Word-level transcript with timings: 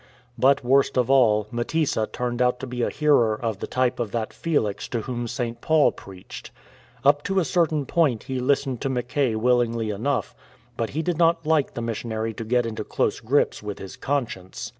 But 0.35 0.63
worst 0.65 0.97
of 0.97 1.11
all, 1.11 1.45
Mtesa 1.53 2.07
turned 2.11 2.41
out 2.41 2.59
to 2.61 2.65
be 2.65 2.81
a 2.81 2.89
hearer 2.89 3.39
of 3.39 3.59
the 3.59 3.67
type 3.67 3.99
of 3.99 4.09
that 4.13 4.33
Felix 4.33 4.87
to 4.87 5.01
whom 5.01 5.27
St. 5.27 5.61
Paul 5.61 5.91
preached. 5.91 6.49
Up 7.05 7.21
to 7.25 7.37
a 7.39 7.45
certain 7.45 7.85
point 7.85 8.23
he 8.23 8.39
listened 8.39 8.81
to 8.81 8.89
Mackay 8.89 9.35
willingly 9.35 9.91
enough, 9.91 10.33
but 10.75 10.89
he 10.89 11.03
did 11.03 11.19
not 11.19 11.45
like 11.45 11.75
the 11.75 11.83
missionary 11.83 12.33
to 12.33 12.43
get 12.43 12.65
into 12.65 12.83
close 12.83 13.19
grips 13.19 13.61
with 13.61 13.77
his 13.77 13.95
conscience. 13.95 14.69